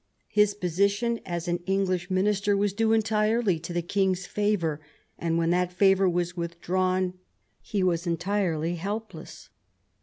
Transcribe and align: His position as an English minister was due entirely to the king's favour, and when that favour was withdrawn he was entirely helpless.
His 0.29 0.55
position 0.55 1.19
as 1.27 1.47
an 1.47 1.59
English 1.67 2.09
minister 2.09 2.57
was 2.57 2.73
due 2.73 2.91
entirely 2.91 3.59
to 3.59 3.71
the 3.71 3.83
king's 3.83 4.25
favour, 4.25 4.81
and 5.19 5.37
when 5.37 5.51
that 5.51 5.71
favour 5.71 6.09
was 6.09 6.35
withdrawn 6.35 7.13
he 7.61 7.83
was 7.83 8.07
entirely 8.07 8.77
helpless. 8.77 9.49